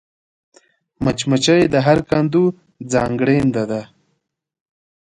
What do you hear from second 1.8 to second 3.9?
هر کندو ځانګړېنده ده